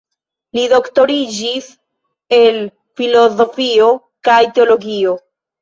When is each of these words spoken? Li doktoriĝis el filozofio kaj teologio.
Li 0.57 0.61
doktoriĝis 0.71 1.67
el 2.39 2.57
filozofio 3.03 3.91
kaj 4.31 4.43
teologio. 4.57 5.15